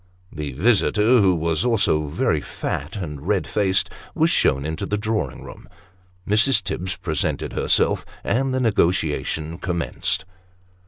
The 0.31 0.53
visitor 0.53 1.19
(who 1.21 1.35
was 1.35 1.63
very 1.87 2.41
fat 2.41 2.95
and 2.95 3.21
red 3.27 3.45
faced) 3.45 3.91
was 4.15 4.31
shown 4.31 4.65
into 4.65 4.87
the 4.87 4.97
drawing 4.97 5.43
room; 5.43 5.69
Mrs. 6.27 6.63
Tibbs 6.63 6.95
presented 6.95 7.53
herself, 7.53 8.03
and 8.23 8.51
the 8.51 8.59
negotiation 8.59 9.59
commenced. 9.59 10.25